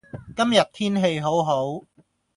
[0.35, 1.85] 今日天氣好好